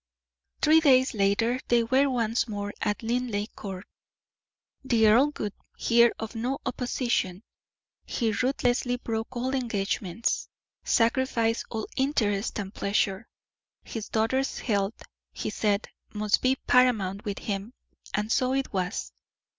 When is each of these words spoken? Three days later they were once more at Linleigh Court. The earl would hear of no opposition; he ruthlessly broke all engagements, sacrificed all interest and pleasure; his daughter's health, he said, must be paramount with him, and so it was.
Three 0.63 0.79
days 0.79 1.13
later 1.13 1.59
they 1.67 1.83
were 1.83 2.09
once 2.09 2.47
more 2.47 2.73
at 2.81 3.03
Linleigh 3.03 3.49
Court. 3.55 3.85
The 4.83 5.07
earl 5.07 5.31
would 5.37 5.53
hear 5.77 6.11
of 6.17 6.33
no 6.33 6.57
opposition; 6.65 7.43
he 8.07 8.31
ruthlessly 8.31 8.97
broke 8.97 9.35
all 9.35 9.53
engagements, 9.53 10.47
sacrificed 10.83 11.65
all 11.69 11.85
interest 11.95 12.57
and 12.57 12.73
pleasure; 12.73 13.27
his 13.83 14.09
daughter's 14.09 14.57
health, 14.57 15.03
he 15.33 15.51
said, 15.51 15.87
must 16.11 16.41
be 16.41 16.55
paramount 16.65 17.23
with 17.23 17.37
him, 17.37 17.71
and 18.11 18.31
so 18.31 18.53
it 18.55 18.73
was. 18.73 19.11